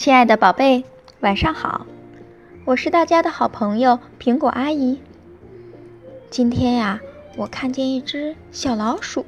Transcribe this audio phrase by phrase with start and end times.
[0.00, 0.84] 亲爱的宝贝，
[1.20, 1.86] 晚上好！
[2.64, 4.98] 我是大家的好朋友苹果阿姨。
[6.30, 7.02] 今天呀，
[7.36, 9.26] 我看见一只小老鼠。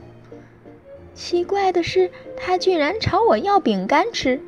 [1.12, 4.40] 奇怪的是，它居然朝我要饼干吃。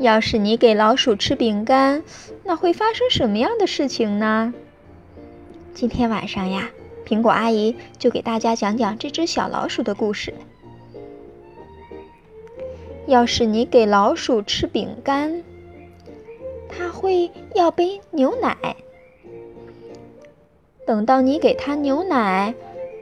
[0.00, 2.02] 要是你给老鼠吃饼干，
[2.44, 4.52] 那会发生什么样的事情呢？
[5.72, 6.68] 今天晚上呀，
[7.06, 10.34] 苹果阿姨就给大家讲讲这只小老鼠的故事。
[13.10, 15.42] 要是你给老鼠吃饼干，
[16.68, 18.76] 它会要杯牛奶。
[20.86, 22.54] 等到你给它牛奶，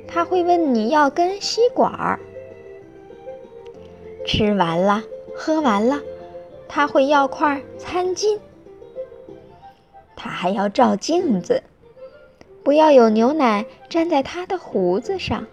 [0.06, 2.18] 它会问你要根吸管儿。
[4.24, 5.04] 吃完了，
[5.36, 6.00] 喝完了，
[6.68, 8.38] 它会要块餐巾。
[10.16, 11.62] 它还要照镜子，
[12.62, 15.46] 不要有牛奶粘在它的胡子上。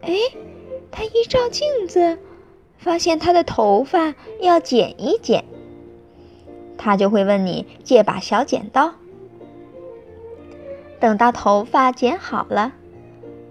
[0.00, 0.14] 哎，
[0.90, 2.18] 它一照镜子。
[2.80, 5.44] 发现他的头发要剪一剪，
[6.78, 8.94] 他就会问你借把小剪刀。
[10.98, 12.72] 等到头发剪好了，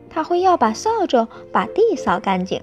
[0.10, 2.62] 他会要把扫帚把地扫干净。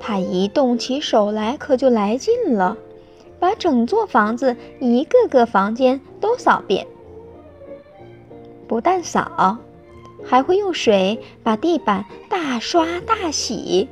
[0.00, 2.78] 他一动起手来可就来劲了，
[3.38, 6.86] 把整座房子一个个房间都扫遍。
[8.66, 9.58] 不但扫，
[10.24, 13.88] 还会用水把地板大刷大洗。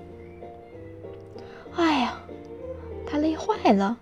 [3.37, 3.99] 坏了，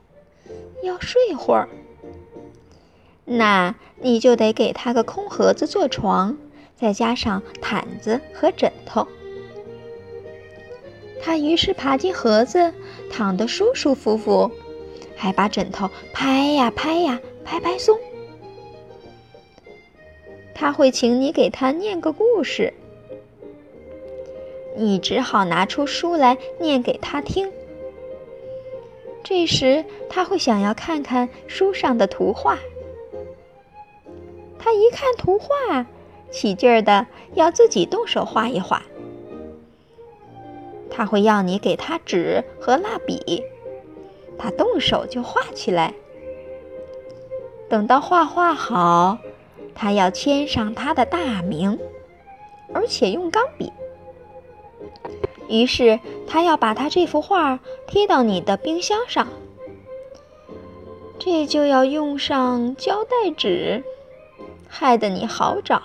[0.83, 1.69] 要睡会儿。
[3.25, 6.37] 那你就得给他个空盒子做床，
[6.77, 9.07] 再加上毯子和枕头。
[11.23, 12.75] 他于是爬进盒子，
[13.11, 14.51] 躺得舒舒服服，
[15.17, 17.97] 还把枕头拍呀拍呀拍拍松。
[20.53, 22.75] 他会请你给他念个故事，
[24.77, 27.53] 你只好拿出书来念给他听。
[29.25, 32.59] 这时，他会想要看看书上的图画。
[34.59, 35.87] 他一看图画，
[36.31, 38.83] 起劲儿的要自己动手画一画。
[40.91, 43.43] 他会要你给他纸和蜡笔，
[44.39, 45.95] 他动手就画起来。
[47.69, 49.19] 等到画画好，
[49.75, 51.79] 他要签上他的大名，
[52.75, 53.73] 而且用钢笔。
[55.53, 59.29] 于是他要把他这幅画贴到你的冰箱上，
[61.19, 63.85] 这就要用上胶带纸，
[64.67, 65.83] 害得你好找。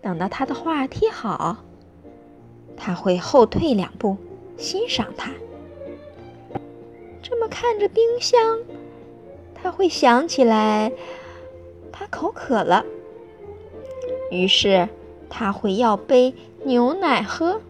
[0.00, 1.56] 等到他的画贴好，
[2.76, 4.16] 他会后退两步
[4.56, 5.32] 欣赏它。
[7.20, 8.60] 这么看着冰箱，
[9.52, 10.92] 他会想起来
[11.90, 12.86] 他口渴了，
[14.30, 14.88] 于是
[15.28, 16.32] 他会要杯。
[16.66, 17.60] 牛奶喝。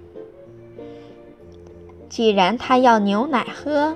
[2.09, 3.95] 既然他要牛奶喝，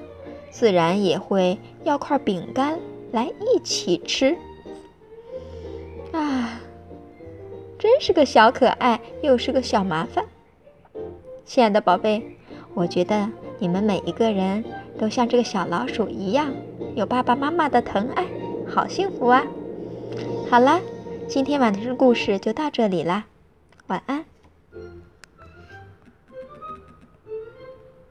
[0.51, 2.79] 自然也会要块饼干
[3.11, 4.37] 来一起吃。
[6.13, 6.61] 啊，
[7.79, 10.27] 真是个小可爱，又是个小麻烦。
[11.47, 12.23] 亲爱的宝贝，
[12.75, 14.63] 我觉得你们每一个人
[14.99, 16.53] 都像这个小老鼠一样，
[16.95, 18.27] 有爸爸妈妈的疼爱，
[18.69, 19.47] 好幸福啊！
[20.51, 20.79] 好啦，
[21.27, 23.25] 今天晚上的故事就到这里啦，
[23.87, 24.27] 晚安。
[24.73, 25.10] Thank you.